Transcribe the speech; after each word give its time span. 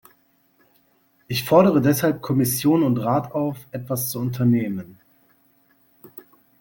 Ich 1.27 1.43
fordere 1.43 1.79
deshalb 1.79 2.23
Kommission 2.23 2.81
und 2.81 2.97
Rat 2.97 3.33
auf, 3.33 3.67
etwas 3.69 4.09
zu 4.09 4.17
unternehmen. 4.17 4.97